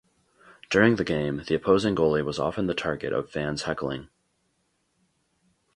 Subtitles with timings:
[0.71, 4.09] During the game, the opposing goalie was often the target of fans' heckling.